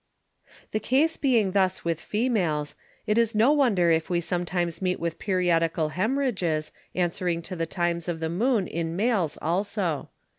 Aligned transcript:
The 0.71 0.79
Case 0.79 1.15
being 1.15 1.51
thus 1.51 1.85
with 1.85 2.01
Females, 2.01 2.73
it 3.05 3.19
is 3.19 3.35
no 3.35 3.51
wonder 3.51 3.91
if 3.91 4.09
we 4.09 4.19
sometimes 4.19 4.81
meet 4.81 4.99
with 4.99 5.19
Periodical 5.19 5.91
Hæmorrhages 5.91 6.71
answering 6.95 7.43
to 7.43 7.55
the 7.55 7.67
times 7.67 8.07
of 8.07 8.19
the 8.19 8.27
Moon 8.27 8.65
in 8.65 8.95
Males 8.95 9.37
also. 9.43 10.09